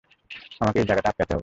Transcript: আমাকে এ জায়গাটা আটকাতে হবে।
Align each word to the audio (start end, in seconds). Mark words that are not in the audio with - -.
আমাকে 0.61 0.77
এ 0.79 0.85
জায়গাটা 0.87 1.09
আটকাতে 1.09 1.31
হবে। 1.31 1.39